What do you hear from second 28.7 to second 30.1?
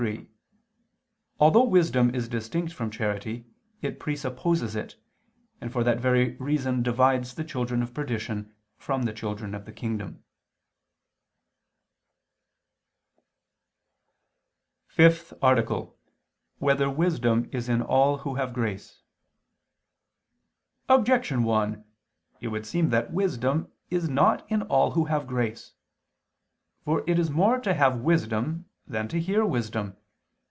than to hear wisdom.